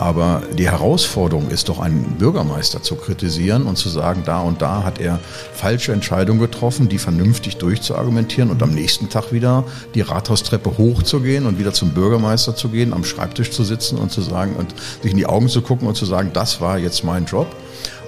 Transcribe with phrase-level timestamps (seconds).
[0.00, 4.82] Aber die Herausforderung ist doch, einen Bürgermeister zu kritisieren und zu sagen, da und da
[4.82, 5.20] hat er
[5.52, 9.62] falsche Entscheidungen getroffen, die vernünftig durchzuargumentieren und am nächsten Tag wieder
[9.94, 14.22] die Rathaustreppe hochzugehen und wieder zum Bürgermeister zu gehen, am Schreibtisch zu sitzen und zu
[14.22, 17.26] sagen und sich in die Augen zu gucken und zu sagen, das war jetzt mein
[17.26, 17.54] Job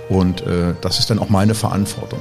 [0.08, 2.20] und äh, das ist dann auch meine Verantwortung.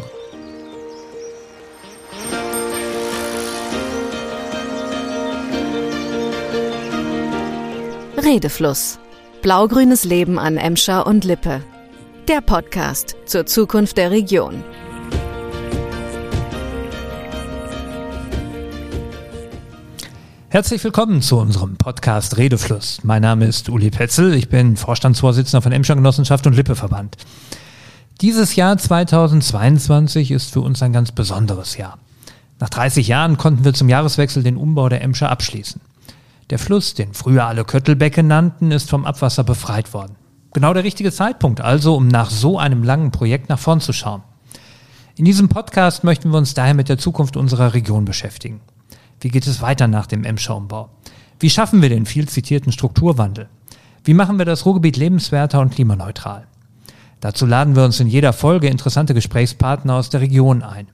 [8.21, 8.99] Redefluss
[9.41, 11.63] Blaugrünes Leben an Emscher und Lippe.
[12.27, 14.63] Der Podcast zur Zukunft der Region.
[20.49, 22.99] Herzlich willkommen zu unserem Podcast Redefluss.
[23.01, 27.17] Mein Name ist Uli Petzel, ich bin Vorstandsvorsitzender von Emscher Genossenschaft und Lippe Verband.
[28.21, 31.97] Dieses Jahr 2022 ist für uns ein ganz besonderes Jahr.
[32.59, 35.81] Nach 30 Jahren konnten wir zum Jahreswechsel den Umbau der Emscher abschließen.
[36.51, 40.17] Der Fluss, den früher alle Köttelbecke nannten, ist vom Abwasser befreit worden.
[40.51, 44.21] Genau der richtige Zeitpunkt also, um nach so einem langen Projekt nach vorn zu schauen.
[45.15, 48.59] In diesem Podcast möchten wir uns daher mit der Zukunft unserer Region beschäftigen.
[49.21, 50.89] Wie geht es weiter nach dem Emscher-Umbau?
[51.39, 53.47] Wie schaffen wir den viel zitierten Strukturwandel?
[54.03, 56.47] Wie machen wir das Ruhrgebiet lebenswerter und klimaneutral?
[57.21, 60.89] Dazu laden wir uns in jeder Folge interessante Gesprächspartner aus der Region ein.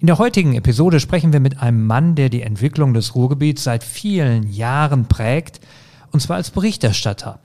[0.00, 3.84] In der heutigen Episode sprechen wir mit einem Mann, der die Entwicklung des Ruhrgebiets seit
[3.84, 5.60] vielen Jahren prägt,
[6.10, 7.38] und zwar als Berichterstatter.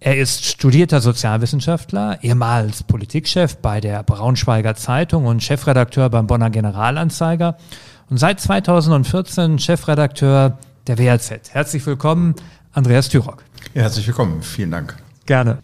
[0.00, 7.58] Er ist studierter Sozialwissenschaftler, ehemals Politikchef bei der Braunschweiger Zeitung und Chefredakteur beim Bonner Generalanzeiger
[8.08, 11.52] und seit 2014 Chefredakteur der WRZ.
[11.52, 12.36] Herzlich willkommen,
[12.72, 13.44] Andreas Thürock.
[13.74, 14.96] Ja, herzlich willkommen, vielen Dank.
[15.26, 15.58] Gerne.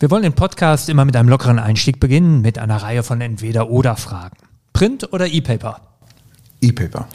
[0.00, 4.49] Wir wollen den Podcast immer mit einem lockeren Einstieg beginnen, mit einer Reihe von Entweder-Oder-Fragen.
[4.72, 5.80] Print oder E-Paper?
[6.60, 7.08] E-Paper.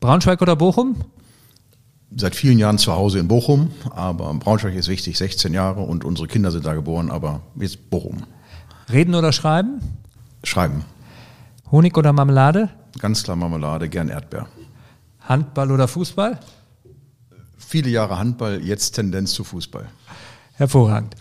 [0.00, 0.96] Braunschweig oder Bochum?
[2.16, 6.26] Seit vielen Jahren zu Hause in Bochum, aber Braunschweig ist wichtig, 16 Jahre und unsere
[6.26, 8.24] Kinder sind da geboren, aber jetzt Bochum.
[8.90, 9.80] Reden oder schreiben?
[10.42, 10.84] Schreiben.
[11.70, 12.70] Honig oder Marmelade?
[12.98, 14.48] Ganz klar Marmelade, gern Erdbeer.
[15.20, 16.40] Handball oder Fußball?
[17.58, 19.86] Viele Jahre Handball, jetzt Tendenz zu Fußball.
[20.54, 21.14] Hervorragend.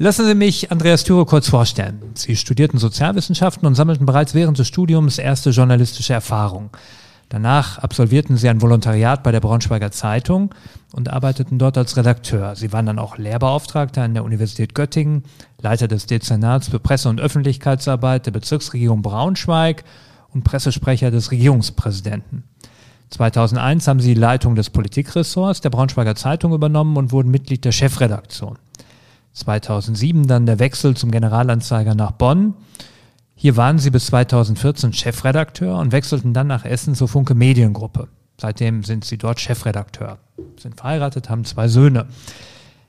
[0.00, 1.98] Lassen Sie mich Andreas Thüre kurz vorstellen.
[2.14, 6.70] Sie studierten Sozialwissenschaften und sammelten bereits während des Studiums erste journalistische Erfahrung.
[7.30, 10.54] Danach absolvierten Sie ein Volontariat bei der Braunschweiger Zeitung
[10.92, 12.54] und arbeiteten dort als Redakteur.
[12.54, 15.24] Sie waren dann auch Lehrbeauftragter an der Universität Göttingen,
[15.60, 19.82] Leiter des Dezernats für Presse- und Öffentlichkeitsarbeit der Bezirksregierung Braunschweig
[20.32, 22.44] und Pressesprecher des Regierungspräsidenten.
[23.10, 27.72] 2001 haben Sie die Leitung des Politikressorts der Braunschweiger Zeitung übernommen und wurden Mitglied der
[27.72, 28.58] Chefredaktion.
[29.32, 32.54] 2007 dann der Wechsel zum Generalanzeiger nach Bonn.
[33.34, 38.08] Hier waren sie bis 2014 Chefredakteur und wechselten dann nach Essen zur Funke Mediengruppe.
[38.40, 40.18] Seitdem sind sie dort Chefredakteur,
[40.58, 42.06] sind verheiratet, haben zwei Söhne.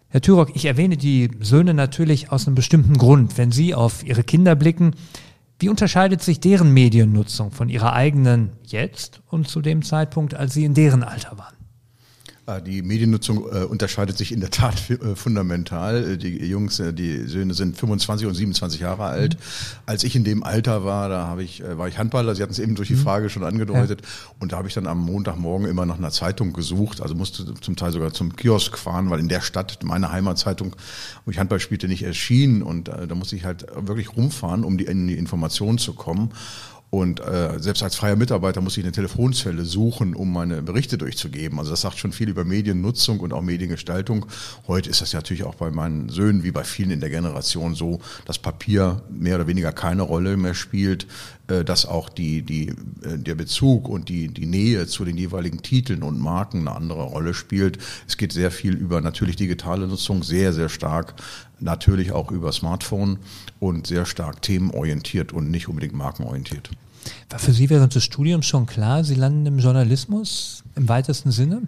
[0.08, 3.38] Herr Thürock, ich erwähne die Söhne natürlich aus einem bestimmten Grund.
[3.38, 4.96] Wenn Sie auf Ihre Kinder blicken,
[5.60, 10.66] wie unterscheidet sich deren Mediennutzung von Ihrer eigenen jetzt und zu dem Zeitpunkt, als Sie
[10.66, 11.59] in deren Alter waren?
[12.50, 16.14] Ah, die Mediennutzung äh, unterscheidet sich in der Tat äh, fundamental.
[16.14, 19.36] Äh, die Jungs, die Söhne sind 25 und 27 Jahre alt.
[19.36, 19.40] Mhm.
[19.86, 22.34] Als ich in dem Alter war, da habe ich, war ich Handballer.
[22.34, 23.04] Sie hatten es eben durch die mhm.
[23.04, 24.02] Frage schon angedeutet.
[24.02, 24.08] Ja.
[24.40, 27.02] Und da habe ich dann am Montagmorgen immer nach einer Zeitung gesucht.
[27.02, 30.76] Also musste zum Teil sogar zum Kiosk fahren, weil in der Stadt meine Heimatzeitung,
[31.26, 32.64] wo ich Handball spielte, nicht erschien.
[32.64, 36.32] Und da musste ich halt wirklich rumfahren, um die, in die Information zu kommen.
[36.92, 41.60] Und äh, selbst als freier Mitarbeiter muss ich eine Telefonzelle suchen, um meine Berichte durchzugeben.
[41.60, 44.26] Also das sagt schon viel über Mediennutzung und auch Mediengestaltung.
[44.68, 47.76] Heute ist das ja natürlich auch bei meinen Söhnen wie bei vielen in der Generation
[47.76, 51.06] so, dass Papier mehr oder weniger keine Rolle mehr spielt,
[51.48, 52.70] äh, dass auch die, die,
[53.04, 57.04] äh, der Bezug und die, die Nähe zu den jeweiligen Titeln und Marken eine andere
[57.04, 57.78] Rolle spielt.
[58.08, 61.14] Es geht sehr viel über natürlich digitale Nutzung, sehr, sehr stark
[61.62, 63.20] natürlich auch über Smartphone
[63.60, 66.70] und sehr stark themenorientiert und nicht unbedingt markenorientiert.
[67.30, 71.62] War für Sie während des Studiums schon klar, Sie landen im Journalismus im weitesten Sinne?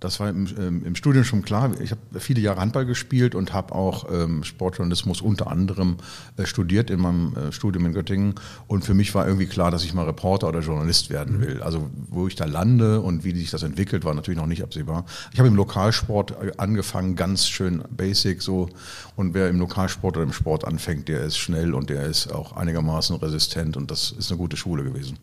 [0.00, 1.72] Das war im, ähm, im Studium schon klar.
[1.80, 5.96] Ich habe viele Jahre Handball gespielt und habe auch ähm, Sportjournalismus unter anderem
[6.36, 8.34] äh, studiert in meinem äh, Studium in Göttingen.
[8.68, 11.40] Und für mich war irgendwie klar, dass ich mal Reporter oder Journalist werden mhm.
[11.40, 11.62] will.
[11.62, 15.04] Also wo ich da lande und wie sich das entwickelt, war natürlich noch nicht absehbar.
[15.32, 18.68] Ich habe im Lokalsport äh, angefangen, ganz schön basic so.
[19.16, 22.52] Und wer im Lokalsport oder im Sport anfängt, der ist schnell und der ist auch
[22.52, 25.18] einigermaßen resistent und das ist eine gute Schule gewesen.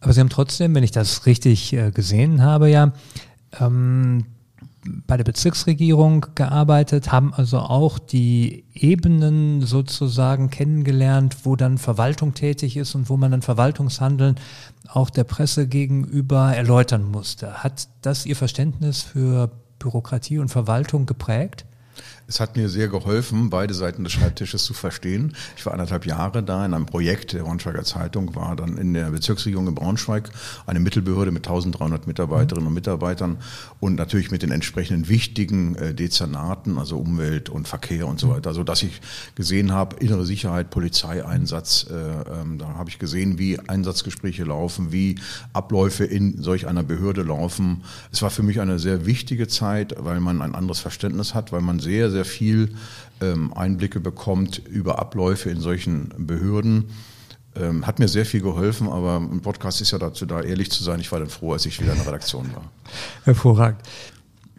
[0.00, 2.92] Aber Sie haben trotzdem, wenn ich das richtig äh, gesehen habe, ja,
[3.60, 4.26] ähm,
[5.06, 12.76] bei der Bezirksregierung gearbeitet, haben also auch die Ebenen sozusagen kennengelernt, wo dann Verwaltung tätig
[12.76, 14.36] ist und wo man dann Verwaltungshandeln
[14.88, 17.62] auch der Presse gegenüber erläutern musste.
[17.62, 21.64] Hat das Ihr Verständnis für Bürokratie und Verwaltung geprägt?
[22.32, 25.36] Es hat mir sehr geholfen, beide Seiten des Schreibtisches zu verstehen.
[25.58, 29.10] Ich war anderthalb Jahre da in einem Projekt der Braunschweiger Zeitung, war dann in der
[29.10, 30.30] Bezirksregierung in Braunschweig,
[30.64, 33.36] eine Mittelbehörde mit 1300 Mitarbeiterinnen und Mitarbeitern
[33.80, 38.44] und natürlich mit den entsprechenden wichtigen äh, Dezernaten, also Umwelt und Verkehr und so weiter,
[38.44, 39.02] so also, dass ich
[39.34, 45.16] gesehen habe, innere Sicherheit, Polizeieinsatz, äh, ähm, da habe ich gesehen, wie Einsatzgespräche laufen, wie
[45.52, 47.84] Abläufe in solch einer Behörde laufen.
[48.10, 51.60] Es war für mich eine sehr wichtige Zeit, weil man ein anderes Verständnis hat, weil
[51.60, 52.74] man sehr, sehr viel
[53.20, 56.86] ähm, Einblicke bekommt über Abläufe in solchen Behörden.
[57.54, 60.82] Ähm, hat mir sehr viel geholfen, aber ein Podcast ist ja dazu da, ehrlich zu
[60.82, 61.00] sein.
[61.00, 62.64] Ich war dann froh, als ich wieder in der Redaktion war.
[63.24, 63.82] Hervorragend.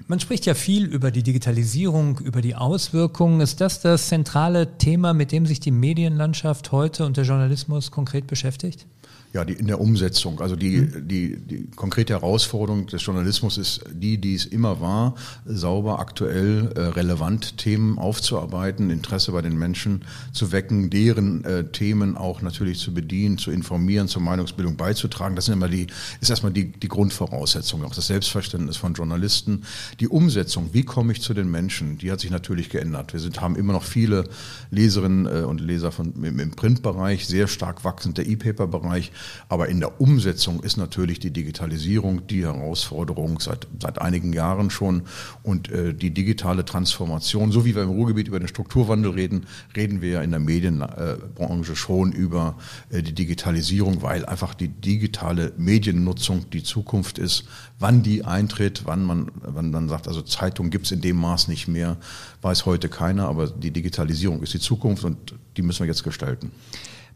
[0.07, 3.39] Man spricht ja viel über die Digitalisierung, über die Auswirkungen.
[3.41, 8.27] Ist das das zentrale Thema, mit dem sich die Medienlandschaft heute und der Journalismus konkret
[8.27, 8.85] beschäftigt?
[9.33, 10.41] Ja, die, in der Umsetzung.
[10.41, 11.07] Also die, mhm.
[11.07, 16.79] die, die konkrete Herausforderung des Journalismus ist die, die es immer war, sauber, aktuell, äh,
[16.81, 22.93] relevant Themen aufzuarbeiten, Interesse bei den Menschen zu wecken, deren äh, Themen auch natürlich zu
[22.93, 25.35] bedienen, zu informieren, zur Meinungsbildung beizutragen.
[25.35, 25.87] Das sind immer die,
[26.21, 29.63] ist erstmal die, die Grundvoraussetzung, auch das Selbstverständnis von Journalisten.
[29.99, 33.13] Die Umsetzung, wie komme ich zu den Menschen, die hat sich natürlich geändert.
[33.13, 34.25] Wir sind, haben immer noch viele
[34.69, 39.11] Leserinnen äh, und Leser von, im, im Printbereich, sehr stark wachsend der E-Paper-Bereich.
[39.49, 45.03] Aber in der Umsetzung ist natürlich die Digitalisierung die Herausforderung seit, seit einigen Jahren schon.
[45.43, 50.01] Und äh, die digitale Transformation, so wie wir im Ruhrgebiet über den Strukturwandel reden, reden
[50.01, 52.57] wir ja in der Medienbranche schon über
[52.89, 57.45] äh, die Digitalisierung, weil einfach die digitale Mediennutzung die Zukunft ist.
[57.79, 61.47] Wann die eintritt, wann man, wann man sagt, also Zeitung gibt es in dem Maß
[61.47, 61.97] nicht mehr,
[62.41, 66.51] weiß heute keiner, aber die Digitalisierung ist die Zukunft und die müssen wir jetzt gestalten.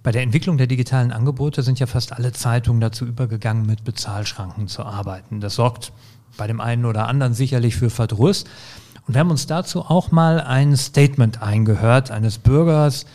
[0.08, 4.70] Bei der Entwicklung der digitalen Angebote sind ja fast alle Zeitungen dazu übergegangen, mit Bezahlschranken
[4.70, 5.42] zu arbeiten.
[5.42, 5.92] Das sorgt
[6.38, 8.46] bei dem einen oder anderen sicherlich für Verdruss.
[9.06, 13.06] Und wir haben uns dazu auch mal ein Statement eingehört eines Bürgers,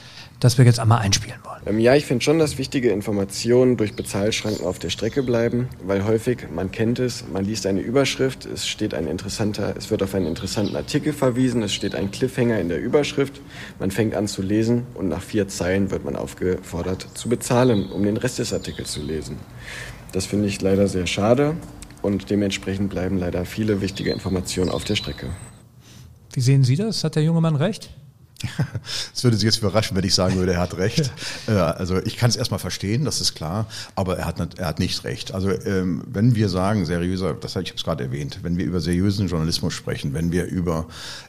[0.43, 1.62] das wir jetzt einmal einspielen wollen.
[1.67, 6.05] Ähm, ja, ich finde schon, dass wichtige Informationen durch Bezahlschranken auf der Strecke bleiben, weil
[6.05, 10.15] häufig, man kennt es, man liest eine Überschrift, es steht ein interessanter, es wird auf
[10.17, 13.41] einen interessanten Artikel verwiesen, es steht ein Cliffhanger in der Überschrift,
[13.79, 18.03] man fängt an zu lesen und nach vier Zeilen wird man aufgefordert zu bezahlen, um
[18.03, 19.37] den Rest des Artikels zu lesen.
[20.11, 21.55] Das finde ich leider sehr schade
[22.03, 25.29] und dementsprechend bleiben leider viele wichtige Informationen auf der Strecke.
[26.33, 27.05] Wie sehen Sie das?
[27.05, 27.91] Hat der junge Mann recht?
[29.15, 31.11] Es würde Sie jetzt überraschen, wenn ich sagen würde, er hat recht.
[31.49, 33.67] Äh, also ich kann es erstmal verstehen, das ist klar,
[33.97, 35.33] aber er hat, er hat nicht recht.
[35.35, 38.81] Also ähm, wenn wir sagen, seriöser, das habe ich es gerade erwähnt, wenn wir über
[38.81, 40.87] seriösen Journalismus sprechen, wenn wir über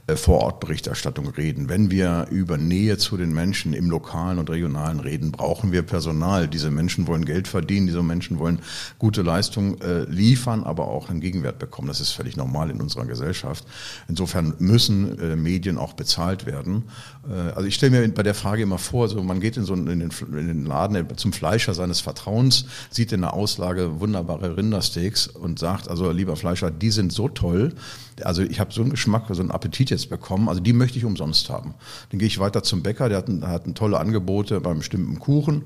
[0.08, 5.32] äh, Vorortberichterstattung reden, wenn wir über Nähe zu den Menschen im lokalen und regionalen reden,
[5.32, 6.48] brauchen wir Personal.
[6.48, 8.60] Diese Menschen wollen Geld verdienen, diese Menschen wollen
[9.00, 11.88] gute Leistung äh, liefern, aber auch einen Gegenwert bekommen.
[11.88, 13.66] Das ist völlig normal in unserer Gesellschaft.
[14.08, 16.84] Insofern müssen Medien auch bezahlt werden.
[17.30, 19.74] Äh, also ich stelle mir bei der Frage immer vor, so man geht in so
[19.74, 24.58] einen, in den, in den Laden zum Fleischer seines Vertrauens, sieht in der Auslage wunderbare
[24.58, 27.74] Rindersteaks und sagt, also lieber Fleischer, die sind so toll,
[28.22, 31.06] also ich habe so einen Geschmack, so einen Appetit jetzt bekommen, also die möchte ich
[31.06, 31.74] umsonst haben.
[32.10, 35.20] Dann gehe ich weiter zum Bäcker, der hat, ein, hat ein tolle Angebote beim bestimmten
[35.20, 35.64] Kuchen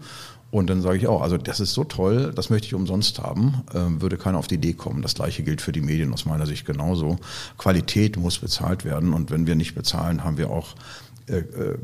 [0.49, 3.63] und dann sage ich auch, also das ist so toll, das möchte ich umsonst haben,
[3.73, 5.01] ähm, würde keiner auf die Idee kommen.
[5.01, 7.17] Das gleiche gilt für die Medien aus meiner Sicht genauso.
[7.57, 10.75] Qualität muss bezahlt werden und wenn wir nicht bezahlen, haben wir auch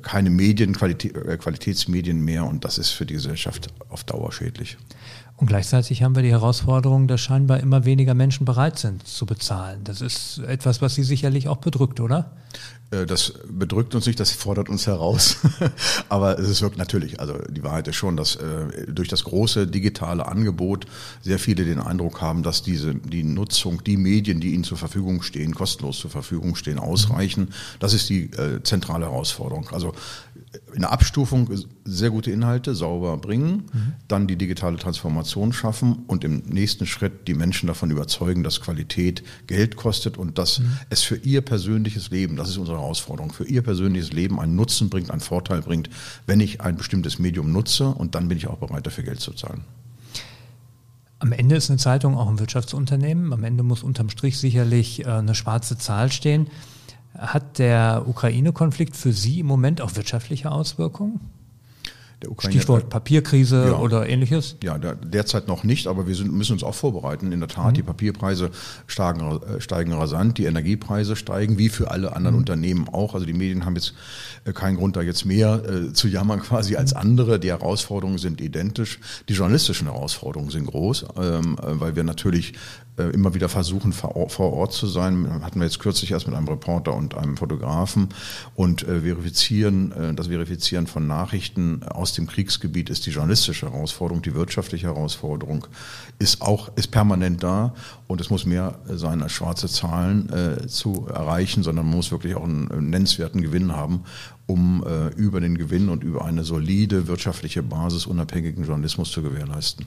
[0.01, 4.77] keine Medien, äh, Qualitätsmedien mehr und das ist für die Gesellschaft auf Dauer schädlich.
[5.43, 9.81] Und gleichzeitig haben wir die Herausforderung, dass scheinbar immer weniger Menschen bereit sind zu bezahlen.
[9.83, 12.31] Das ist etwas, was Sie sicherlich auch bedrückt, oder?
[12.91, 15.39] Äh, das bedrückt uns nicht, das fordert uns heraus.
[16.07, 20.27] Aber es wirkt natürlich, also die Wahrheit ist schon, dass äh, durch das große digitale
[20.27, 20.85] Angebot
[21.21, 25.23] sehr viele den Eindruck haben, dass diese, die Nutzung, die Medien, die ihnen zur Verfügung
[25.23, 27.49] stehen, kostenlos zur Verfügung stehen, ausreichen.
[27.79, 29.67] Das ist die äh, zentrale Herausforderung.
[29.73, 29.93] Also
[30.73, 31.49] in der Abstufung
[31.83, 33.93] sehr gute Inhalte sauber bringen, mhm.
[34.07, 39.23] dann die digitale Transformation schaffen und im nächsten Schritt die Menschen davon überzeugen, dass Qualität
[39.47, 40.77] Geld kostet und dass mhm.
[40.89, 44.89] es für ihr persönliches Leben, das ist unsere Herausforderung, für ihr persönliches Leben einen Nutzen
[44.89, 45.89] bringt, einen Vorteil bringt,
[46.27, 49.33] wenn ich ein bestimmtes Medium nutze und dann bin ich auch bereit, dafür Geld zu
[49.33, 49.61] zahlen.
[51.19, 53.31] Am Ende ist eine Zeitung auch ein Wirtschaftsunternehmen.
[53.31, 56.47] Am Ende muss unterm Strich sicherlich äh, eine schwarze Zahl stehen.
[57.17, 61.21] Hat der Ukraine-Konflikt für Sie im Moment auch wirtschaftliche Auswirkungen?
[62.23, 62.53] Der Ukraine.
[62.53, 64.55] Stichwort Papierkrise ja, oder ähnliches?
[64.63, 67.31] Ja, der, derzeit noch nicht, aber wir sind, müssen uns auch vorbereiten.
[67.31, 67.73] In der Tat, mhm.
[67.75, 68.49] die Papierpreise
[68.87, 72.41] steigen, äh, steigen rasant, die Energiepreise steigen, wie für alle anderen mhm.
[72.41, 73.13] Unternehmen auch.
[73.13, 73.93] Also die Medien haben jetzt
[74.45, 77.39] äh, keinen Grund, da jetzt mehr äh, zu jammern quasi als andere.
[77.39, 78.99] Die Herausforderungen sind identisch.
[79.29, 82.53] Die journalistischen Herausforderungen sind groß, ähm, äh, weil wir natürlich
[82.97, 85.41] immer wieder versuchen, vor Ort zu sein.
[85.43, 88.09] Hatten wir jetzt kürzlich erst mit einem Reporter und einem Fotografen
[88.55, 94.21] und äh, verifizieren, äh, das Verifizieren von Nachrichten aus dem Kriegsgebiet ist die journalistische Herausforderung,
[94.21, 95.65] die wirtschaftliche Herausforderung
[96.19, 97.73] ist auch, ist permanent da
[98.07, 102.35] und es muss mehr sein als schwarze Zahlen äh, zu erreichen, sondern man muss wirklich
[102.35, 104.03] auch einen, einen nennenswerten Gewinn haben,
[104.45, 109.85] um äh, über den Gewinn und über eine solide wirtschaftliche Basis unabhängigen Journalismus zu gewährleisten.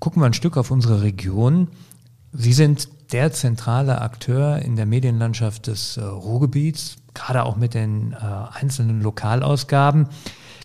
[0.00, 1.68] Gucken wir ein Stück auf unsere Region.
[2.32, 8.12] Sie sind der zentrale Akteur in der Medienlandschaft des äh, Ruhrgebiets, gerade auch mit den
[8.12, 8.16] äh,
[8.52, 10.08] einzelnen Lokalausgaben.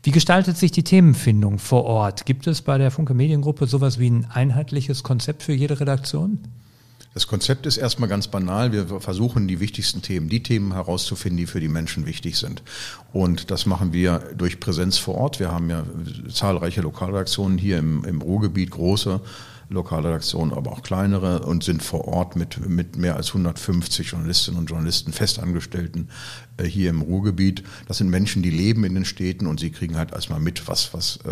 [0.04, 2.26] Wie gestaltet sich die Themenfindung vor Ort?
[2.26, 6.40] Gibt es bei der Funke Mediengruppe sowas wie ein einheitliches Konzept für jede Redaktion?
[7.14, 8.74] Das Konzept ist erstmal ganz banal.
[8.74, 12.64] Wir versuchen die wichtigsten Themen, die Themen herauszufinden, die für die Menschen wichtig sind.
[13.14, 15.40] Und das machen wir durch Präsenz vor Ort.
[15.40, 15.84] Wir haben ja
[16.34, 19.22] zahlreiche Lokalredaktionen hier im, im Ruhrgebiet, große
[19.74, 24.70] Lokalredaktionen, aber auch kleinere und sind vor Ort mit, mit mehr als 150 Journalistinnen und
[24.70, 26.10] Journalisten, Festangestellten
[26.58, 27.64] äh, hier im Ruhrgebiet.
[27.88, 30.94] Das sind Menschen, die leben in den Städten und sie kriegen halt erstmal mit, was,
[30.94, 31.32] was äh,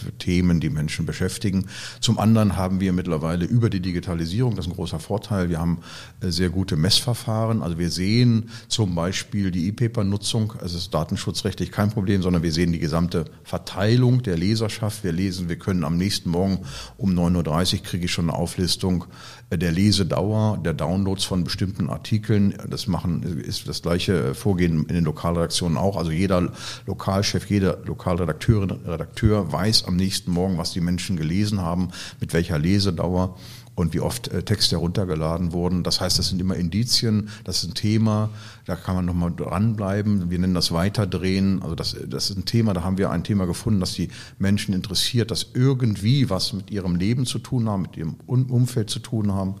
[0.00, 1.66] für Themen die Menschen beschäftigen.
[2.00, 5.80] Zum anderen haben wir mittlerweile über die Digitalisierung, das ist ein großer Vorteil, wir haben
[6.20, 7.62] äh, sehr gute Messverfahren.
[7.62, 12.72] Also wir sehen zum Beispiel die E-Paper-Nutzung, es ist datenschutzrechtlich kein Problem, sondern wir sehen
[12.72, 15.02] die gesamte Verteilung der Leserschaft.
[15.02, 16.60] Wir lesen, wir können am nächsten Morgen
[16.96, 19.06] um 9.30 Uhr kriege ich schon eine Auflistung
[19.50, 22.54] der Lesedauer, der Downloads von bestimmten Artikeln.
[22.68, 25.96] Das machen ist das gleiche Vorgehen in den Lokalredaktionen auch.
[25.96, 26.52] Also jeder
[26.86, 31.88] Lokalchef, jeder Lokalredakteurin, Redakteur weiß am nächsten Morgen, was die Menschen gelesen haben,
[32.20, 33.36] mit welcher Lesedauer
[33.74, 35.82] und wie oft äh, Texte heruntergeladen wurden.
[35.82, 38.30] Das heißt, das sind immer Indizien, das ist ein Thema,
[38.66, 40.30] da kann man nochmal dranbleiben.
[40.30, 41.62] Wir nennen das Weiterdrehen.
[41.62, 44.74] Also das, das ist ein Thema, da haben wir ein Thema gefunden, das die Menschen
[44.74, 49.32] interessiert, das irgendwie was mit ihrem Leben zu tun haben, mit ihrem Umfeld zu tun
[49.32, 49.56] haben.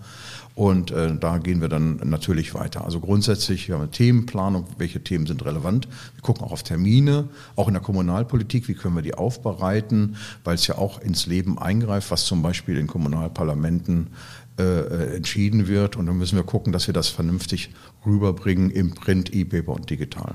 [0.54, 2.84] Und äh, da gehen wir dann natürlich weiter.
[2.84, 5.88] Also grundsätzlich, wir haben eine Themenplanung, welche Themen sind relevant.
[6.14, 10.54] Wir gucken auch auf Termine, auch in der Kommunalpolitik, wie können wir die aufbereiten, weil
[10.54, 14.10] es ja auch ins Leben eingreift, was zum Beispiel in Kommunalparlamenten
[14.56, 15.96] äh, äh, entschieden wird.
[15.96, 17.70] Und dann müssen wir gucken, dass wir das vernünftig
[18.06, 20.34] rüberbringen im Print, E-Paper und digital.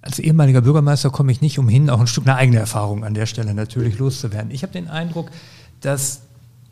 [0.00, 3.26] Als ehemaliger Bürgermeister komme ich nicht umhin, auch ein Stück eine eigene Erfahrung an der
[3.26, 4.50] Stelle natürlich loszuwerden.
[4.50, 5.30] Ich habe den Eindruck,
[5.80, 6.22] dass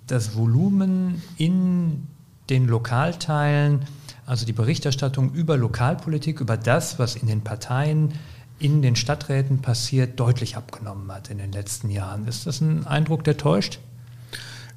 [0.06, 2.06] das Volumen in
[2.48, 3.80] den Lokalteilen,
[4.24, 8.12] also die Berichterstattung über Lokalpolitik, über das, was in den Parteien,
[8.58, 12.26] in den Stadträten passiert, deutlich abgenommen hat in den letzten Jahren.
[12.26, 13.80] Ist das ein Eindruck, der täuscht?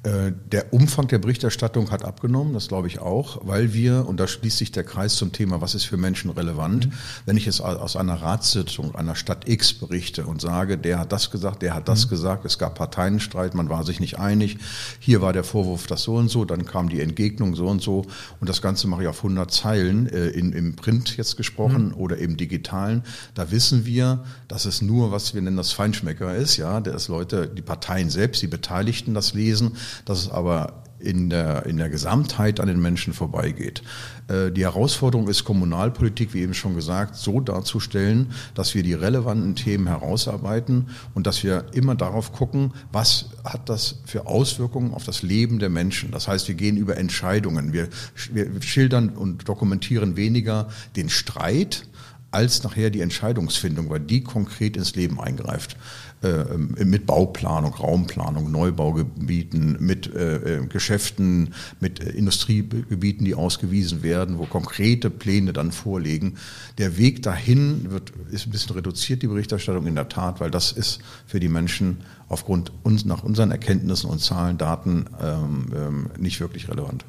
[0.02, 4.26] Äh, der Umfang der Berichterstattung hat abgenommen, das glaube ich auch, weil wir, und da
[4.26, 6.92] schließt sich der Kreis zum Thema, was ist für Menschen relevant, mhm.
[7.26, 11.30] wenn ich jetzt aus einer Ratssitzung einer Stadt X berichte und sage, der hat das
[11.30, 12.10] gesagt, der hat das mhm.
[12.10, 14.56] gesagt, es gab Parteienstreit, man war sich nicht einig,
[15.00, 18.06] hier war der Vorwurf das so und so, dann kam die Entgegnung so und so
[18.40, 21.94] und das Ganze mache ich auf 100 Zeilen äh, in, im Print jetzt gesprochen mhm.
[21.96, 23.02] oder im digitalen,
[23.34, 27.48] da wissen wir, dass es nur, was wir nennen das Feinschmecker ist, ja, dass Leute,
[27.48, 29.72] die Parteien selbst, die Beteiligten das lesen,
[30.04, 33.82] dass es aber in der, in der Gesamtheit an den Menschen vorbeigeht.
[34.28, 39.56] Äh, die Herausforderung ist, Kommunalpolitik, wie eben schon gesagt, so darzustellen, dass wir die relevanten
[39.56, 45.22] Themen herausarbeiten und dass wir immer darauf gucken, was hat das für Auswirkungen auf das
[45.22, 46.10] Leben der Menschen.
[46.10, 47.72] Das heißt, wir gehen über Entscheidungen.
[47.72, 47.88] Wir,
[48.32, 51.86] wir schildern und dokumentieren weniger den Streit,
[52.32, 55.76] als nachher die Entscheidungsfindung, weil die konkret ins Leben eingreift.
[56.22, 64.44] Äh, mit Bauplanung, Raumplanung, Neubaugebieten, mit äh, äh, Geschäften, mit Industriegebieten, die ausgewiesen werden, wo
[64.44, 66.36] konkrete Pläne dann vorliegen.
[66.76, 70.72] Der Weg dahin wird, ist ein bisschen reduziert, die Berichterstattung in der Tat, weil das
[70.72, 76.38] ist für die Menschen aufgrund uns, nach unseren Erkenntnissen und Zahlen, Daten ähm, ähm, nicht
[76.38, 77.06] wirklich relevant.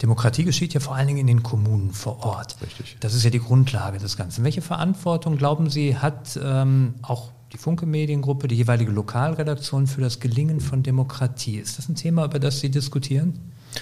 [0.00, 2.56] Demokratie geschieht ja vor allen Dingen in den Kommunen vor Ort.
[2.62, 2.96] Richtig.
[3.00, 4.44] Das ist ja die Grundlage des Ganzen.
[4.44, 10.20] Welche Verantwortung, glauben Sie, hat ähm, auch die Funke Mediengruppe, die jeweilige Lokalredaktion für das
[10.20, 11.58] Gelingen von Demokratie.
[11.58, 13.38] Ist das ein Thema, über das Sie diskutieren?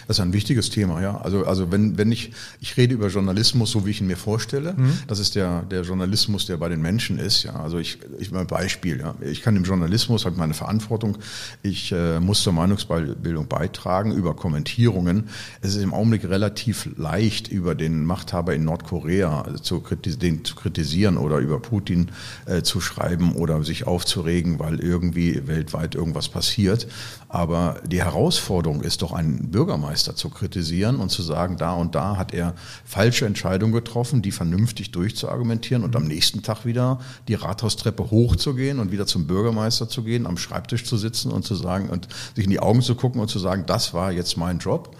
[0.06, 1.18] Das ist ein wichtiges Thema, ja.
[1.18, 4.74] Also, also wenn, wenn ich, ich rede über Journalismus, so wie ich ihn mir vorstelle,
[4.76, 4.98] mhm.
[5.06, 7.54] das ist der, der Journalismus, der bei den Menschen ist, ja.
[7.54, 9.14] Also ich, ich mal ein Beispiel, ja.
[9.20, 11.18] Ich kann im Journalismus, habe meine Verantwortung,
[11.62, 15.28] ich äh, muss zur Meinungsbildung beitragen über Kommentierungen.
[15.60, 21.16] Es ist im Augenblick relativ leicht, über den Machthaber in Nordkorea zu, den zu kritisieren
[21.16, 22.10] oder über Putin
[22.46, 26.86] äh, zu schreiben oder sich aufzuregen, weil irgendwie weltweit irgendwas passiert.
[27.28, 32.16] Aber die Herausforderung ist doch, einen Bürgermeister zu kritisieren und zu sagen, da und da
[32.16, 38.10] hat er falsche Entscheidungen getroffen, die vernünftig durchzuargumentieren und am nächsten Tag wieder die Rathaustreppe
[38.10, 42.08] hochzugehen und wieder zum Bürgermeister zu gehen, am Schreibtisch zu sitzen und zu sagen und
[42.34, 44.96] sich in die Augen zu gucken und zu sagen, das war jetzt mein Job.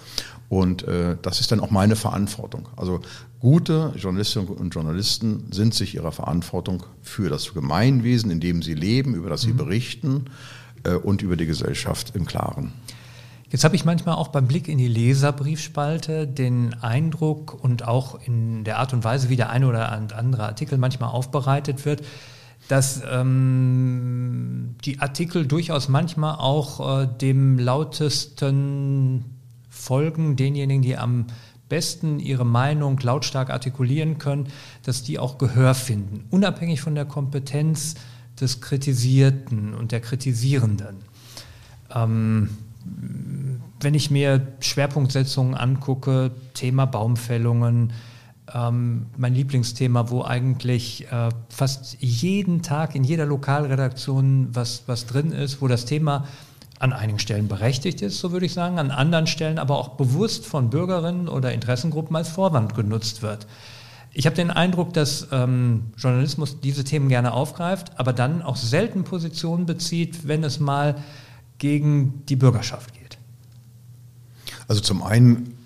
[0.51, 2.69] Und äh, das ist dann auch meine Verantwortung.
[2.77, 3.01] Also
[3.41, 9.15] gute Journalistinnen und Journalisten sind sich ihrer Verantwortung für das Gemeinwesen, in dem sie leben,
[9.15, 9.57] über das sie mhm.
[9.57, 10.25] berichten,
[10.85, 12.73] äh, und über die Gesellschaft im Klaren.
[13.55, 18.65] Jetzt habe ich manchmal auch beim Blick in die Leserbriefspalte den Eindruck und auch in
[18.65, 22.03] der Art und Weise, wie der eine oder andere Artikel manchmal aufbereitet wird,
[22.67, 29.25] dass ähm, die Artikel durchaus manchmal auch äh, dem lautesten
[29.71, 31.27] folgen, denjenigen, die am
[31.69, 34.49] besten ihre Meinung lautstark artikulieren können,
[34.83, 37.95] dass die auch Gehör finden, unabhängig von der Kompetenz
[38.41, 40.97] des Kritisierten und der Kritisierenden.
[41.95, 42.49] Ähm,
[43.85, 47.93] wenn ich mir Schwerpunktsetzungen angucke, Thema Baumfällungen,
[48.53, 55.33] ähm, mein Lieblingsthema, wo eigentlich äh, fast jeden Tag in jeder Lokalredaktion was, was drin
[55.33, 56.27] ist, wo das Thema
[56.79, 60.45] an einigen Stellen berechtigt ist, so würde ich sagen, an anderen Stellen aber auch bewusst
[60.45, 63.47] von Bürgerinnen oder Interessengruppen als Vorwand genutzt wird.
[64.13, 69.05] Ich habe den Eindruck, dass ähm, Journalismus diese Themen gerne aufgreift, aber dann auch selten
[69.05, 70.97] Positionen bezieht, wenn es mal
[71.59, 73.04] gegen die Bürgerschaft geht.
[74.69, 75.64] Also zum einen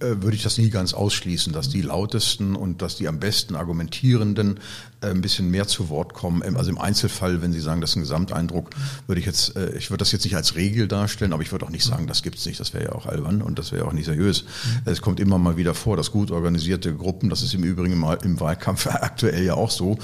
[0.00, 4.60] würde ich das nie ganz ausschließen, dass die lautesten und dass die am besten argumentierenden
[5.00, 6.42] äh, ein bisschen mehr zu Wort kommen.
[6.44, 8.70] Ähm, also im Einzelfall, wenn Sie sagen, das ist ein Gesamteindruck,
[9.06, 11.66] würde ich jetzt, äh, ich würde das jetzt nicht als Regel darstellen, aber ich würde
[11.66, 12.58] auch nicht sagen, das gibt's nicht.
[12.58, 14.42] Das wäre ja auch albern und das wäre auch nicht seriös.
[14.42, 14.90] Mhm.
[14.90, 18.18] Es kommt immer mal wieder vor, dass gut organisierte Gruppen, das ist im Übrigen mal
[18.24, 19.98] im Wahlkampf aktuell ja auch so,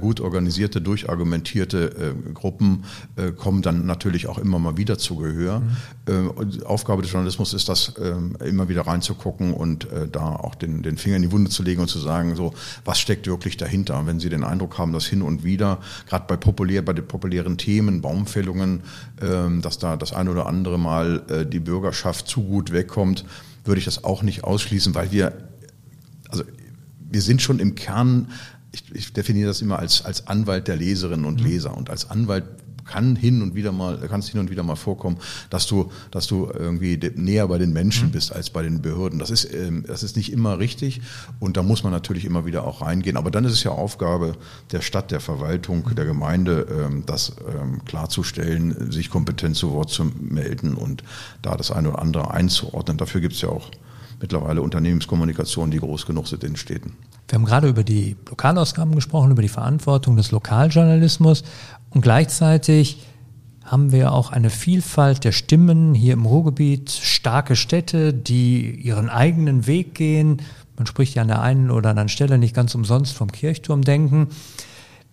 [0.00, 2.84] gut organisierte, durchargumentierte Gruppen
[3.36, 5.60] kommen dann natürlich auch immer mal wieder zu Gehör.
[5.60, 6.62] Mhm.
[6.64, 8.82] Aufgabe des Journalismus ist das, ähm, immer wieder
[9.24, 12.36] reinzugucken und da auch den, den Finger in die Wunde zu legen und zu sagen,
[12.36, 12.52] so,
[12.84, 14.06] was steckt wirklich dahinter?
[14.06, 15.78] Wenn Sie den Eindruck haben, dass hin und wieder,
[16.08, 18.82] gerade bei populär, bei den populären Themen, Baumfällungen,
[19.20, 23.24] ähm, dass da das eine oder andere Mal äh, die Bürgerschaft zu gut wegkommt,
[23.64, 25.32] würde ich das auch nicht ausschließen, weil wir,
[26.28, 26.44] also
[27.10, 28.28] wir sind schon im Kern
[28.72, 31.46] ich, ich definiere das immer als, als Anwalt der Leserinnen und mhm.
[31.46, 31.76] Leser.
[31.76, 32.44] Und als Anwalt
[32.84, 35.18] kann hin und wieder mal, kann es hin und wieder mal vorkommen,
[35.50, 38.12] dass du, dass du irgendwie näher bei den Menschen mhm.
[38.12, 39.18] bist als bei den Behörden.
[39.18, 41.00] Das ist, ähm, das ist nicht immer richtig
[41.40, 43.16] und da muss man natürlich immer wieder auch reingehen.
[43.16, 44.36] Aber dann ist es ja Aufgabe
[44.72, 50.04] der Stadt, der Verwaltung, der Gemeinde, ähm, das ähm, klarzustellen, sich kompetent zu Wort zu
[50.04, 51.02] melden und
[51.42, 52.96] da das eine oder andere einzuordnen.
[52.96, 53.70] Dafür gibt es ja auch
[54.20, 56.96] mittlerweile Unternehmenskommunikation, die groß genug sind in den Städten.
[57.28, 61.42] Wir haben gerade über die Lokalausgaben gesprochen, über die Verantwortung des Lokaljournalismus.
[61.94, 62.98] Und gleichzeitig
[63.64, 69.66] haben wir auch eine Vielfalt der Stimmen hier im Ruhrgebiet, starke Städte, die ihren eigenen
[69.66, 70.42] Weg gehen.
[70.76, 74.28] Man spricht ja an der einen oder anderen Stelle nicht ganz umsonst vom Kirchturm denken.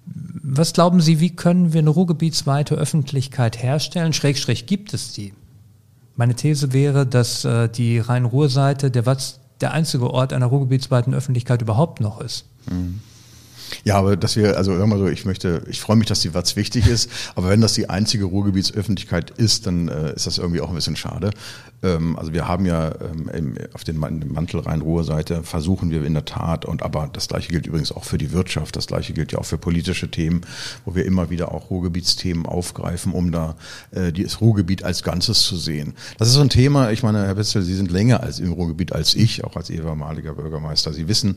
[0.06, 4.12] Was glauben Sie, wie können wir eine ruhrgebietsweite Öffentlichkeit herstellen?
[4.12, 5.34] Schrägstrich gibt es die?
[6.18, 9.06] Meine These wäre, dass äh, die Rhein-Ruhr-Seite der
[9.62, 12.46] der einzige Ort einer ruhrgebietsweiten Öffentlichkeit überhaupt noch ist.
[12.70, 13.00] Mhm.
[13.84, 16.34] Ja, aber dass wir, also hör mal so, ich möchte, ich freue mich, dass die
[16.34, 20.62] Watz wichtig ist, aber wenn das die einzige Ruhrgebietsöffentlichkeit ist, dann äh, ist das irgendwie
[20.62, 21.32] auch ein bisschen schade.
[21.84, 22.92] Ähm, also wir haben ja
[23.34, 27.92] ähm, auf den Mantel-Rhein-Ruhr-Seite versuchen wir in der Tat, und aber das gleiche gilt übrigens
[27.92, 30.42] auch für die Wirtschaft, das gleiche gilt ja auch für politische Themen,
[30.86, 33.56] wo wir immer wieder auch Ruhrgebietsthemen aufgreifen, um da
[33.92, 35.94] äh, das Ruhrgebiet als Ganzes zu sehen.
[36.18, 38.94] Das ist so ein Thema, ich meine, Herr Wetzel, Sie sind länger als im Ruhrgebiet
[38.94, 40.94] als ich, auch als ehemaliger Bürgermeister.
[40.94, 41.36] Sie wissen,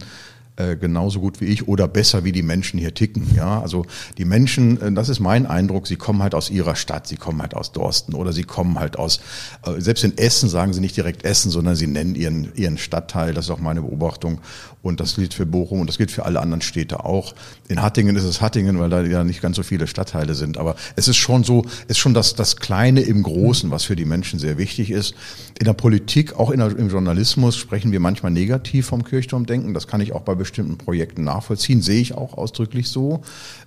[0.57, 3.27] äh, genauso gut wie ich oder besser wie die Menschen hier ticken.
[3.35, 3.87] Ja, also
[4.19, 7.43] die Menschen, äh, das ist mein Eindruck, sie kommen halt aus ihrer Stadt, sie kommen
[7.43, 9.21] halt aus Dorsten oder sie kommen halt aus,
[9.67, 13.35] äh, selbst in Essen sagen sie nicht direkt Essen, sondern sie nennen ihren, ihren Stadtteil,
[13.35, 14.41] das ist auch meine Beobachtung
[14.85, 17.35] und das gilt für Bochum und das gilt für alle anderen Städte auch.
[17.69, 20.77] In Hattingen ist es Hattingen, weil da ja nicht ganz so viele Stadtteile sind, aber
[20.95, 24.39] es ist schon so, ist schon das, das Kleine im Großen, was für die Menschen
[24.39, 25.15] sehr wichtig ist.
[25.59, 29.89] In der Politik, auch in der, im Journalismus sprechen wir manchmal negativ vom Kirchturmdenken, das
[29.89, 31.81] kann ich auch bei bestimmten Projekten nachvollziehen.
[31.81, 33.23] Sehe ich auch ausdrücklich so,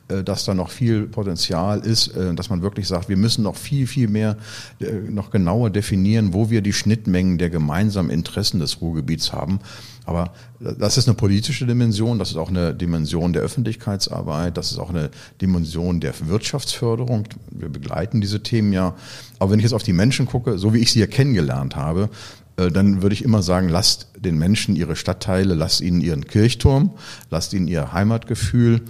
[0.10, 3.56] äh, dass da noch viel Potenzial ist, äh, dass man wirklich sagt, wir müssen noch
[3.56, 4.38] viel, viel mehr
[4.80, 9.60] äh, noch genauer definieren, wo wir die Schnittmengen der gemeinsamen Interessen des Ruhrgebiets haben.
[10.06, 14.78] Aber das ist eine politische Dimension, das ist auch eine Dimension der Öffentlichkeitsarbeit, das ist
[14.78, 15.10] auch eine
[15.42, 17.28] Dimension der Wirtschaftsförderung.
[17.52, 18.96] Wir begleiten diese Themen ja.
[19.40, 22.10] Aber wenn ich jetzt auf die Menschen gucke, so wie ich sie ja kennengelernt habe,
[22.58, 26.92] dann würde ich immer sagen, lasst den Menschen ihre Stadtteile, lasst ihnen ihren Kirchturm,
[27.30, 28.82] lasst ihnen ihr Heimatgefühl,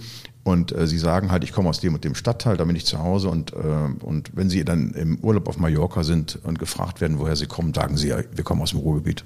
[0.48, 2.86] und äh, sie sagen halt, ich komme aus dem und dem Stadtteil, da bin ich
[2.86, 3.28] zu Hause.
[3.28, 3.56] Und, äh,
[4.02, 7.74] und wenn sie dann im Urlaub auf Mallorca sind und gefragt werden, woher sie kommen,
[7.74, 9.24] sagen sie ja, wir kommen aus dem Ruhrgebiet.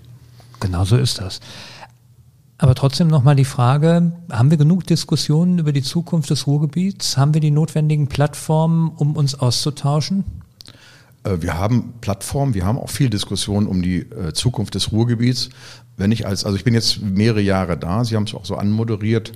[0.59, 1.41] Genau so ist das.
[2.59, 7.17] Aber trotzdem nochmal die Frage, haben wir genug Diskussionen über die Zukunft des Ruhrgebiets?
[7.17, 10.25] Haben wir die notwendigen Plattformen, um uns auszutauschen?
[11.25, 15.51] Äh, wir haben Plattformen, wir haben auch viel Diskussion um die äh, Zukunft des Ruhrgebiets.
[15.97, 18.57] Wenn ich als, also ich bin jetzt mehrere Jahre da, Sie haben es auch so
[18.57, 19.33] anmoderiert,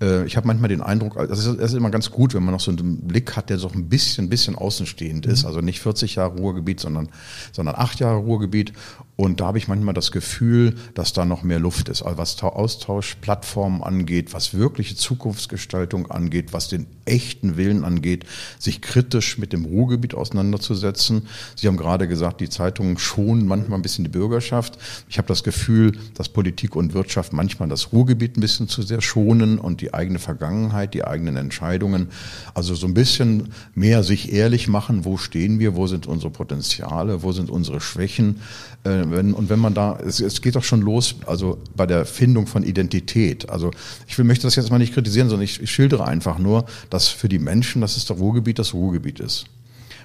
[0.00, 2.52] äh, ich habe manchmal den Eindruck, also es ist, ist, immer ganz gut, wenn man
[2.52, 5.42] noch so einen Blick hat, der so ein bisschen, bisschen außenstehend ist.
[5.42, 5.48] Mhm.
[5.48, 7.08] Also nicht 40 Jahre Ruhrgebiet, sondern,
[7.52, 8.72] sondern acht Jahre Ruhrgebiet.
[9.16, 12.02] Und da habe ich manchmal das Gefühl, dass da noch mehr Luft ist.
[12.02, 18.24] Also was Austauschplattformen angeht, was wirkliche Zukunftsgestaltung angeht, was den echten Willen angeht,
[18.58, 21.28] sich kritisch mit dem Ruhrgebiet auseinanderzusetzen.
[21.54, 24.78] Sie haben gerade gesagt, die Zeitungen schonen manchmal ein bisschen die Bürgerschaft.
[25.08, 29.02] Ich habe das Gefühl, dass Politik und Wirtschaft manchmal das Ruhrgebiet ein bisschen zu sehr
[29.02, 32.08] schonen und die eigene Vergangenheit, die eigenen Entscheidungen.
[32.54, 37.22] Also so ein bisschen mehr sich ehrlich machen, wo stehen wir, wo sind unsere Potenziale,
[37.22, 38.40] wo sind unsere Schwächen
[38.84, 42.46] äh, und wenn man da, es, es geht doch schon los, also bei der Findung
[42.46, 43.50] von Identität.
[43.50, 43.70] Also
[44.06, 47.08] ich will, möchte das jetzt mal nicht kritisieren, sondern ich, ich schildere einfach nur, dass
[47.08, 49.46] für die Menschen, das das Ruhrgebiet das Ruhrgebiet ist.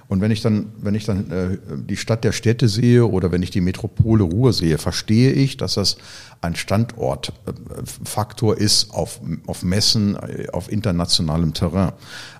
[0.08, 3.42] Und wenn ich dann, wenn ich dann äh, die Stadt der Städte sehe oder wenn
[3.42, 5.96] ich die Metropole Ruhr sehe, verstehe ich, dass das
[6.42, 10.16] ein Standortfaktor ist auf, auf Messen,
[10.52, 11.92] auf internationalem Terrain.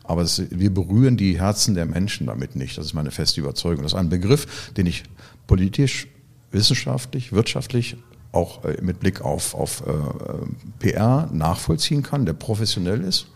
[0.04, 2.78] Aber es, wir berühren die Herzen der Menschen damit nicht.
[2.78, 3.82] Das ist meine feste Überzeugung.
[3.82, 5.02] Das ist ein Begriff, den ich
[5.48, 6.06] politisch
[6.52, 7.96] wissenschaftlich, wirtschaftlich,
[8.32, 9.92] auch äh, mit Blick auf, auf äh,
[10.78, 13.26] PR nachvollziehen kann, der professionell ist,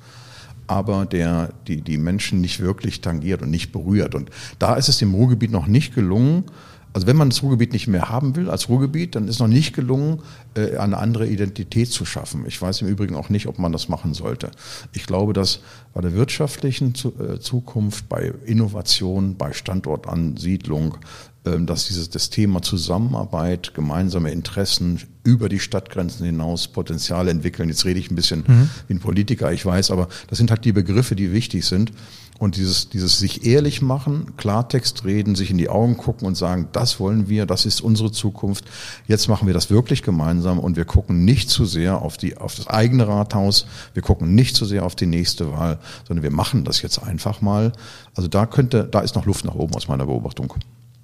[0.70, 4.14] aber der die, die Menschen nicht wirklich tangiert und nicht berührt.
[4.14, 6.44] Und da ist es dem Ruhrgebiet noch nicht gelungen,
[6.92, 9.74] also wenn man das Ruhrgebiet nicht mehr haben will als Ruhrgebiet, dann ist noch nicht
[9.74, 10.22] gelungen,
[10.54, 12.44] äh, eine andere Identität zu schaffen.
[12.46, 14.50] Ich weiß im Übrigen auch nicht, ob man das machen sollte.
[14.92, 15.60] Ich glaube, dass
[15.94, 20.96] bei der wirtschaftlichen Zukunft, bei Innovation, bei Standortansiedlung,
[21.44, 27.68] dass dieses das Thema Zusammenarbeit, gemeinsame Interessen über die Stadtgrenzen hinaus Potenziale entwickeln.
[27.68, 28.70] Jetzt rede ich ein bisschen mhm.
[28.88, 31.92] wie ein Politiker, ich weiß, aber das sind halt die Begriffe, die wichtig sind.
[32.38, 36.68] Und dieses, dieses sich ehrlich machen, Klartext reden, sich in die Augen gucken und sagen,
[36.72, 38.64] das wollen wir, das ist unsere Zukunft.
[39.06, 42.54] Jetzt machen wir das wirklich gemeinsam und wir gucken nicht zu sehr auf die, auf
[42.54, 43.66] das eigene Rathaus.
[43.92, 47.42] Wir gucken nicht zu sehr auf die nächste Wahl, sondern wir machen das jetzt einfach
[47.42, 47.72] mal.
[48.14, 50.54] Also da könnte, da ist noch Luft nach oben aus meiner Beobachtung.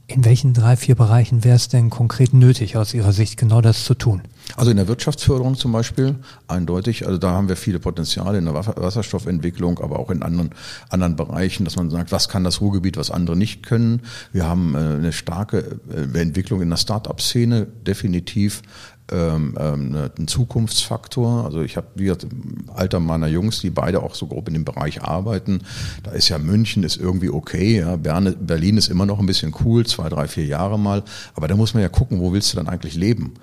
[0.09, 3.85] In welchen drei, vier Bereichen wäre es denn konkret nötig, aus Ihrer Sicht genau das
[3.85, 4.23] zu tun?
[4.55, 6.15] Also in der Wirtschaftsförderung zum Beispiel,
[6.47, 7.07] eindeutig.
[7.07, 10.51] Also da haben wir viele Potenziale in der Wasserstoffentwicklung, aber auch in anderen,
[10.91, 14.03] anderen Bereichen, dass man sagt, was kann das Ruhrgebiet, was andere nicht können.
[14.33, 18.63] Wir haben äh, eine starke äh, Entwicklung in der Start-up-Szene, definitiv
[19.13, 21.45] ähm, ähm, ne, ein Zukunftsfaktor.
[21.45, 24.65] Also ich habe wie im Alter meiner Jungs, die beide auch so grob in dem
[24.65, 25.61] Bereich arbeiten.
[26.03, 27.97] Da ist ja München ist irgendwie okay, ja.
[27.97, 31.03] Berne, Berlin ist immer noch ein bisschen cool, zwei, drei, vier Jahre mal.
[31.35, 33.35] Aber da muss man ja gucken, wo willst du dann eigentlich leben?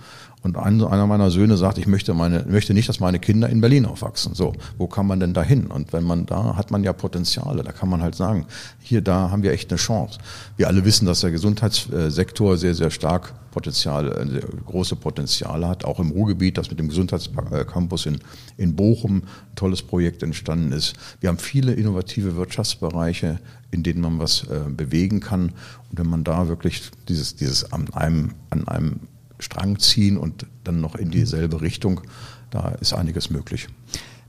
[0.43, 3.85] Und einer meiner Söhne sagt, ich möchte meine, möchte nicht, dass meine Kinder in Berlin
[3.85, 4.35] aufwachsen.
[4.35, 5.67] So, wo kann man denn da hin?
[5.67, 8.45] Und wenn man da hat man ja Potenziale, da kann man halt sagen,
[8.79, 10.19] hier, da haben wir echt eine Chance.
[10.57, 15.99] Wir alle wissen, dass der Gesundheitssektor sehr, sehr stark Potenzial, äh, große Potenziale hat, auch
[15.99, 18.19] im Ruhrgebiet, das mit dem Gesundheitscampus in,
[18.57, 20.93] in Bochum ein tolles Projekt entstanden ist.
[21.21, 23.39] Wir haben viele innovative Wirtschaftsbereiche,
[23.71, 25.53] in denen man was äh, bewegen kann.
[25.89, 28.99] Und wenn man da wirklich dieses, dieses an einem, an einem
[29.43, 32.01] Strang ziehen und dann noch in dieselbe Richtung.
[32.49, 33.67] Da ist einiges möglich.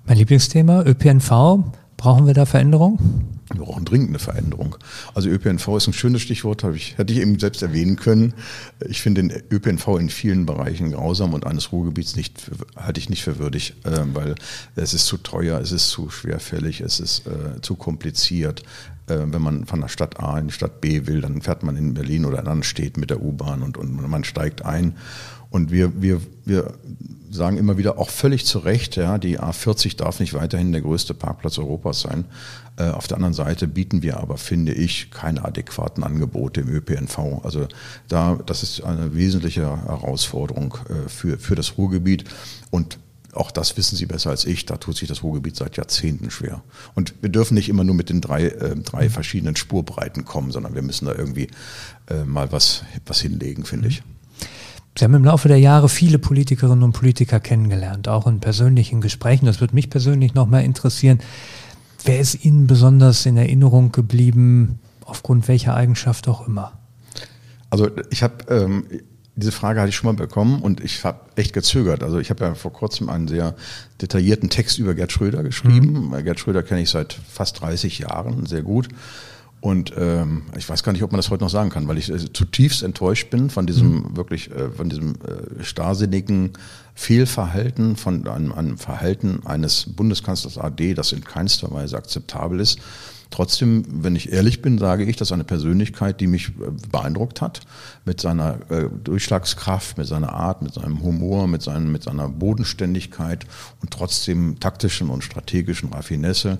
[0.06, 1.64] Mein Lieblingsthema, ÖPNV.
[1.96, 2.98] Brauchen wir da Veränderung?
[3.52, 4.76] Wir brauchen dringend eine Veränderung.
[5.14, 8.34] Also ÖPNV ist ein schönes Stichwort, ich, hätte ich eben selbst erwähnen können.
[8.88, 13.22] Ich finde den ÖPNV in vielen Bereichen grausam und eines Ruhrgebiets nicht, halte ich nicht
[13.22, 14.34] für würdig, äh, weil
[14.76, 18.62] es ist zu teuer, es ist zu schwerfällig, es ist äh, zu kompliziert.
[19.06, 21.76] Äh, wenn man von der Stadt A in die Stadt B will, dann fährt man
[21.76, 24.96] in Berlin oder in anderen mit der U-Bahn und, und man steigt ein.
[25.50, 26.74] Und wir, wir, wir
[27.30, 31.14] sagen immer wieder auch völlig zu Recht, ja, die A40 darf nicht weiterhin der größte
[31.14, 32.24] Parkplatz Europas sein.
[32.76, 37.44] Äh, auf der anderen Seite bieten wir aber, finde ich, keine adäquaten Angebote im ÖPNV.
[37.44, 37.68] Also
[38.08, 42.24] da, das ist eine wesentliche Herausforderung äh, für, für das Ruhrgebiet.
[42.70, 42.98] Und
[43.34, 46.62] auch das wissen Sie besser als ich, da tut sich das Ruhrgebiet seit Jahrzehnten schwer.
[46.94, 50.74] Und wir dürfen nicht immer nur mit den drei, äh, drei verschiedenen Spurbreiten kommen, sondern
[50.74, 51.48] wir müssen da irgendwie
[52.08, 54.02] äh, mal was, was hinlegen, finde ich.
[54.96, 59.46] Sie haben im Laufe der Jahre viele Politikerinnen und Politiker kennengelernt, auch in persönlichen Gesprächen.
[59.46, 61.18] Das würde mich persönlich nochmal interessieren.
[62.04, 66.78] Wer ist Ihnen besonders in Erinnerung geblieben, aufgrund welcher Eigenschaft auch immer?
[67.70, 68.84] Also ich habe ähm,
[69.36, 72.02] diese Frage hatte ich schon mal bekommen und ich habe echt gezögert.
[72.02, 73.54] Also ich habe ja vor kurzem einen sehr
[74.00, 76.10] detaillierten Text über Gerd Schröder geschrieben.
[76.10, 76.24] Mhm.
[76.24, 78.88] Gerd Schröder kenne ich seit fast 30 Jahren sehr gut.
[79.60, 82.10] Und ähm, ich weiß gar nicht, ob man das heute noch sagen kann, weil ich
[82.10, 84.16] äh, zutiefst enttäuscht bin von diesem mhm.
[84.16, 86.52] wirklich, äh, von diesem äh, starrsinnigen
[86.94, 92.78] Fehlverhalten, von einem, einem Verhalten eines Bundeskanzlers AD, das in keinster Weise akzeptabel ist.
[93.34, 97.40] Trotzdem, wenn ich ehrlich bin, sage ich, das ist eine Persönlichkeit, die mich äh, beeindruckt
[97.40, 97.62] hat
[98.04, 103.44] mit seiner äh, Durchschlagskraft, mit seiner Art, mit seinem Humor, mit, seinem, mit seiner Bodenständigkeit
[103.82, 106.58] und trotzdem taktischen und strategischen Raffinesse.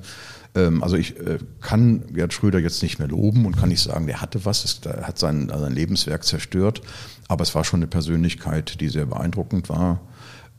[0.56, 4.08] Ähm, also ich äh, kann Gerd Schröder jetzt nicht mehr loben und kann nicht sagen,
[4.08, 6.82] der hatte was, er hat sein, sein Lebenswerk zerstört,
[7.28, 10.00] aber es war schon eine Persönlichkeit, die sehr beeindruckend war.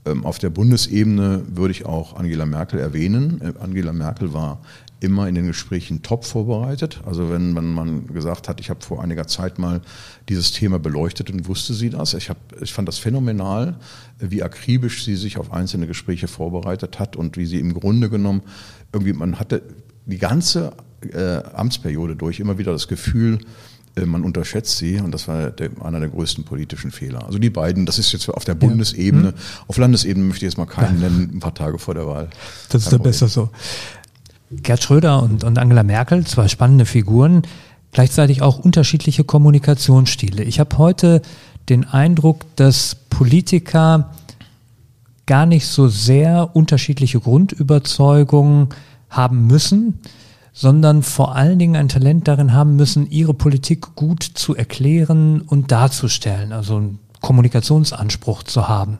[0.05, 3.41] Ähm, auf der Bundesebene würde ich auch Angela Merkel erwähnen.
[3.41, 4.61] Äh, Angela Merkel war
[5.05, 7.01] immer in den Gesprächen top vorbereitet.
[7.05, 9.81] Also wenn man, man gesagt hat, ich habe vor einiger Zeit mal
[10.27, 12.13] dieses Thema beleuchtet und wusste sie das.
[12.15, 13.75] Ich, hab, ich fand das phänomenal,
[14.19, 18.41] wie akribisch sie sich auf einzelne Gespräche vorbereitet hat und wie sie im Grunde genommen
[18.91, 19.61] irgendwie, man hatte
[20.05, 20.73] die ganze
[21.13, 23.39] äh, Amtsperiode durch immer wieder das Gefühl,
[23.95, 27.25] äh, man unterschätzt sie und das war der, einer der größten politischen Fehler.
[27.25, 29.31] Also die beiden, das ist jetzt auf der Bundesebene, ja.
[29.31, 29.39] hm.
[29.67, 32.29] auf Landesebene möchte ich jetzt mal keinen nennen, ein paar Tage vor der Wahl.
[32.69, 33.49] Das ist ja besser so.
[34.51, 37.43] Gerd Schröder und, und Angela Merkel, zwei spannende Figuren,
[37.91, 40.43] gleichzeitig auch unterschiedliche Kommunikationsstile.
[40.43, 41.21] Ich habe heute
[41.69, 44.11] den Eindruck, dass Politiker
[45.25, 48.69] gar nicht so sehr unterschiedliche Grundüberzeugungen
[49.09, 49.99] haben müssen,
[50.53, 55.71] sondern vor allen Dingen ein Talent darin haben müssen, ihre Politik gut zu erklären und
[55.71, 58.99] darzustellen, also einen Kommunikationsanspruch zu haben.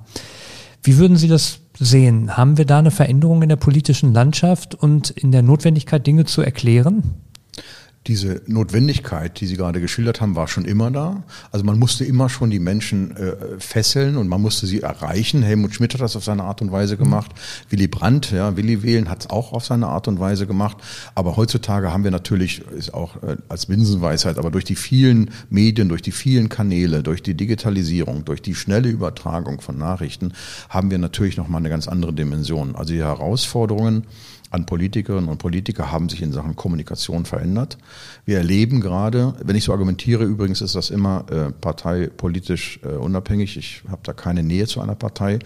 [0.83, 2.37] Wie würden Sie das sehen?
[2.37, 6.41] Haben wir da eine Veränderung in der politischen Landschaft und in der Notwendigkeit, Dinge zu
[6.41, 7.24] erklären?
[8.07, 11.23] Diese Notwendigkeit, die Sie gerade geschildert haben, war schon immer da.
[11.51, 15.41] Also man musste immer schon die Menschen äh, fesseln und man musste sie erreichen.
[15.41, 17.31] Helmut Schmidt hat das auf seine Art und Weise gemacht.
[17.69, 20.77] Willy Brandt, ja, Willy Wählen hat es auch auf seine Art und Weise gemacht.
[21.15, 25.89] Aber heutzutage haben wir natürlich, ist auch äh, als Binsenweisheit, aber durch die vielen Medien,
[25.89, 30.33] durch die vielen Kanäle, durch die Digitalisierung, durch die schnelle Übertragung von Nachrichten,
[30.69, 32.75] haben wir natürlich nochmal eine ganz andere Dimension.
[32.75, 34.05] Also die Herausforderungen,
[34.55, 37.77] an Politikerinnen und Politiker haben sich in Sachen Kommunikation verändert.
[38.25, 43.57] Wir erleben gerade, wenn ich so argumentiere, übrigens ist das immer äh, parteipolitisch äh, unabhängig,
[43.57, 45.39] ich habe da keine Nähe zu einer Partei,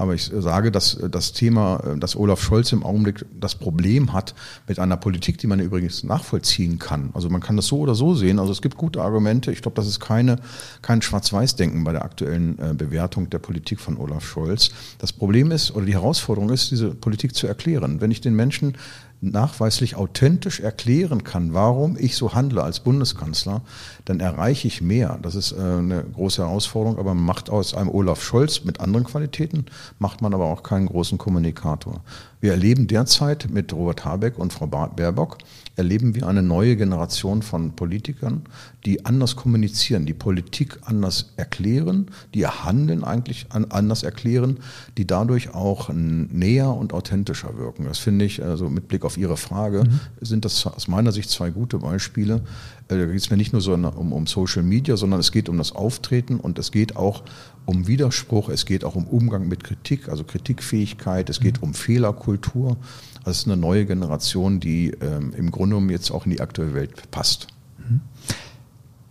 [0.00, 4.34] aber ich sage, dass das Thema, dass Olaf Scholz im Augenblick das Problem hat
[4.66, 7.10] mit einer Politik, die man übrigens nachvollziehen kann.
[7.12, 8.38] Also man kann das so oder so sehen.
[8.38, 9.52] Also es gibt gute Argumente.
[9.52, 10.38] Ich glaube, das ist keine,
[10.80, 14.70] kein Schwarz-Weiß-Denken bei der aktuellen äh, Bewertung der Politik von Olaf Scholz.
[14.98, 18.00] Das Problem ist oder die Herausforderung ist, diese Politik zu erklären.
[18.00, 18.76] Wenn ich den Menschen
[19.20, 23.60] nachweislich authentisch erklären kann, warum ich so handle als Bundeskanzler,
[24.04, 25.18] dann erreiche ich mehr.
[25.22, 29.04] Das ist äh, eine große Herausforderung, aber man macht aus einem Olaf Scholz mit anderen
[29.04, 29.66] Qualitäten,
[29.98, 32.00] macht man aber auch keinen großen Kommunikator.
[32.40, 35.38] Wir erleben derzeit mit Robert Habeck und Frau Baerbock,
[35.76, 38.42] erleben wir eine neue Generation von Politikern,
[38.86, 44.58] die anders kommunizieren, die Politik anders erklären, die ihr Handeln eigentlich anders erklären,
[44.96, 47.84] die dadurch auch näher und authentischer wirken.
[47.84, 50.00] Das finde ich, also mit Blick auf Ihre Frage, mhm.
[50.22, 52.42] sind das aus meiner Sicht zwei gute Beispiele.
[52.88, 55.50] Äh, da geht es mir nicht nur so um, um Social Media, sondern es geht
[55.50, 57.22] um das Auftreten und es geht auch
[57.70, 61.68] um Widerspruch, es geht auch um Umgang mit Kritik, also Kritikfähigkeit, es geht mhm.
[61.68, 62.76] um Fehlerkultur.
[63.24, 66.74] Das ist eine neue Generation, die ähm, im Grunde genommen jetzt auch in die aktuelle
[66.74, 67.46] Welt passt.
[67.78, 68.00] Mhm.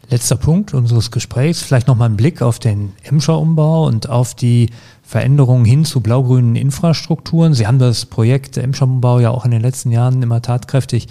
[0.09, 4.71] Letzter Punkt unseres Gesprächs, vielleicht nochmal ein Blick auf den Emscher-Umbau und auf die
[5.03, 7.53] Veränderungen hin zu blau-grünen Infrastrukturen.
[7.53, 11.07] Sie haben das Projekt Emscher-Umbau ja auch in den letzten Jahren immer tatkräftig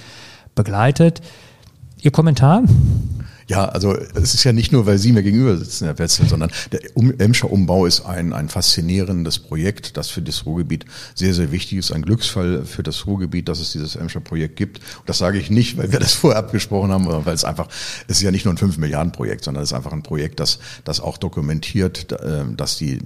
[0.55, 1.23] begleitet.
[2.03, 2.63] Ihr Kommentar?
[3.49, 6.51] Ja, also es ist ja nicht nur, weil Sie mir gegenüber sitzen, Herr Wetzel, sondern
[6.71, 6.81] der
[7.19, 10.85] Emscher Umbau ist ein, ein faszinierendes Projekt, das für das Ruhrgebiet
[11.15, 11.91] sehr, sehr wichtig ist.
[11.91, 14.81] Ein Glücksfall für das Ruhrgebiet, dass es dieses Emscher Projekt gibt.
[14.99, 17.69] Und das sage ich nicht, weil wir das vorher abgesprochen haben, sondern weil es einfach,
[18.07, 20.41] es ist ja nicht nur ein 5 Milliarden Projekt, sondern es ist einfach ein Projekt,
[20.41, 22.99] das, das auch dokumentiert, äh, dass die,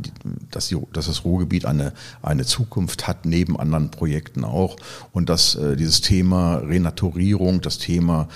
[0.51, 4.75] dass die, dass das Ruhrgebiet eine, eine Zukunft hat, neben anderen Projekten auch.
[5.13, 8.27] Und dass äh, dieses Thema Renaturierung, das Thema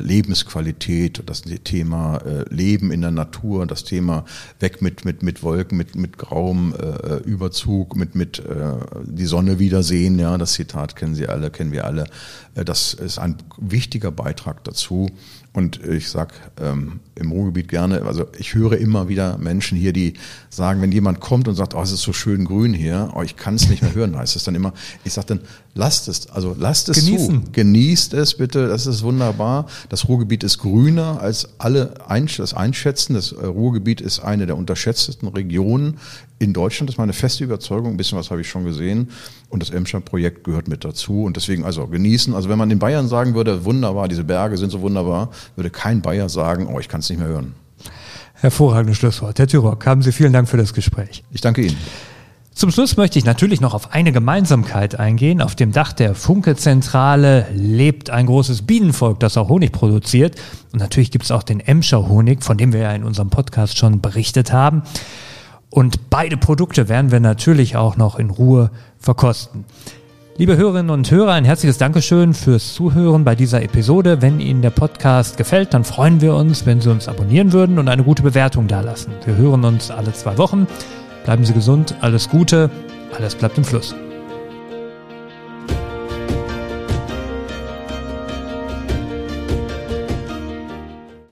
[0.00, 4.24] Lebensqualität, das Thema äh, Leben in der Natur, das Thema
[4.58, 9.58] weg mit, mit, mit Wolken, mit, mit grauem äh, Überzug, mit, mit äh, die Sonne
[9.58, 12.06] wiedersehen, ja, das Zitat kennen Sie alle, kennen wir alle.
[12.54, 15.08] Äh, das ist ein wichtiger Beitrag dazu.
[15.52, 20.14] Und ich sag ähm, im Ruhrgebiet gerne, also ich höre immer wieder Menschen hier, die
[20.48, 23.36] sagen, wenn jemand kommt und sagt, oh, es ist so schön grün hier, oh, ich
[23.36, 24.72] kann es nicht mehr hören, heißt es dann immer.
[25.02, 25.40] Ich sage dann,
[25.74, 27.46] lasst es, also lasst es Genießen.
[27.46, 29.66] zu, genießt es bitte, das ist wunderbar.
[29.88, 33.14] Das Ruhrgebiet ist grüner als alle einsch das einschätzen.
[33.14, 35.98] Das äh, Ruhrgebiet ist eine der unterschätztesten Regionen
[36.40, 36.90] in Deutschland.
[36.90, 37.92] Ist meine feste Überzeugung.
[37.92, 39.10] Ein bisschen was habe ich schon gesehen.
[39.48, 41.22] Und das Emscher-Projekt gehört mit dazu.
[41.22, 42.34] Und deswegen also genießen.
[42.34, 46.02] Also wenn man in Bayern sagen würde, wunderbar, diese Berge sind so wunderbar, würde kein
[46.02, 47.54] Bayer sagen, oh, ich kann es nicht mehr hören.
[48.34, 49.38] Hervorragendes Schlusswort.
[49.38, 51.22] Herr Tyrock, haben Sie vielen Dank für das Gespräch.
[51.30, 51.76] Ich danke Ihnen.
[52.54, 55.40] Zum Schluss möchte ich natürlich noch auf eine Gemeinsamkeit eingehen.
[55.40, 60.40] Auf dem Dach der Funke-Zentrale lebt ein großes Bienenvolk, das auch Honig produziert.
[60.72, 63.78] Und natürlich gibt es auch den Emscher Honig, von dem wir ja in unserem Podcast
[63.78, 64.82] schon berichtet haben.
[65.70, 69.64] Und beide Produkte werden wir natürlich auch noch in Ruhe verkosten.
[70.36, 74.22] Liebe Hörerinnen und Hörer, ein herzliches Dankeschön fürs Zuhören bei dieser Episode.
[74.22, 77.88] Wenn Ihnen der Podcast gefällt, dann freuen wir uns, wenn Sie uns abonnieren würden und
[77.88, 79.12] eine gute Bewertung dalassen.
[79.26, 80.66] Wir hören uns alle zwei Wochen.
[81.24, 82.70] Bleiben Sie gesund, alles Gute,
[83.14, 83.94] alles bleibt im Fluss.